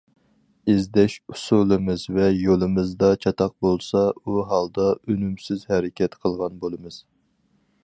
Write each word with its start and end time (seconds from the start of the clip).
ئىزدەش 0.73 1.17
ئۇسۇلىمىز 1.33 2.05
ۋە 2.15 2.29
يولىمىزدا 2.45 3.11
چاتاق 3.25 3.55
بولسا 3.67 4.03
ئۇ 4.23 4.41
ھالدا 4.55 4.89
ئۈنۈمسىز 5.05 5.69
ھەرىكەت 5.75 6.21
قىلغان 6.25 6.61
بولىمىز. 6.65 7.01